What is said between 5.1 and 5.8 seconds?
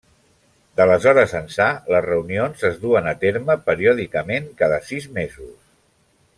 mesos.